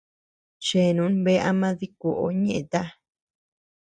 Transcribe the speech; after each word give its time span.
Cheanun 0.65 1.13
bea 1.23 1.43
ama 1.49 1.69
dikuoʼo 1.79 2.25
ñeeta. 2.43 2.81